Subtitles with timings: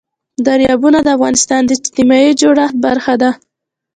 [0.45, 3.31] دریابونه د افغانستان د اجتماعي جوړښت برخه ده.